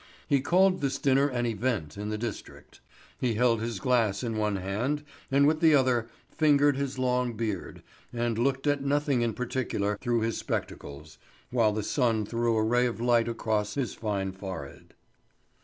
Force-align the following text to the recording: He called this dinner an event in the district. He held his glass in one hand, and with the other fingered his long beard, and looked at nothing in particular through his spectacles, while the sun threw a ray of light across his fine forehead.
He 0.27 0.41
called 0.41 0.81
this 0.81 0.97
dinner 0.97 1.27
an 1.27 1.45
event 1.45 1.95
in 1.95 2.09
the 2.09 2.17
district. 2.17 2.81
He 3.19 3.35
held 3.35 3.61
his 3.61 3.79
glass 3.79 4.23
in 4.23 4.35
one 4.35 4.55
hand, 4.55 5.03
and 5.29 5.45
with 5.45 5.59
the 5.59 5.75
other 5.75 6.07
fingered 6.31 6.75
his 6.75 6.97
long 6.97 7.33
beard, 7.33 7.83
and 8.11 8.39
looked 8.39 8.65
at 8.65 8.83
nothing 8.83 9.21
in 9.21 9.35
particular 9.35 9.99
through 10.01 10.21
his 10.21 10.39
spectacles, 10.39 11.19
while 11.51 11.71
the 11.71 11.83
sun 11.83 12.25
threw 12.25 12.57
a 12.57 12.63
ray 12.63 12.87
of 12.87 12.99
light 12.99 13.27
across 13.27 13.75
his 13.75 13.93
fine 13.93 14.31
forehead. 14.31 14.95